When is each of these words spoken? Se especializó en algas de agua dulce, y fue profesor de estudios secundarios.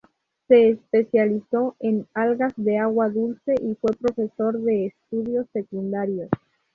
Se 0.47 0.67
especializó 0.71 1.75
en 1.79 2.07
algas 2.15 2.53
de 2.55 2.79
agua 2.79 3.07
dulce, 3.11 3.53
y 3.61 3.75
fue 3.75 3.91
profesor 3.95 4.57
de 4.59 4.87
estudios 4.87 5.45
secundarios. 5.53 6.31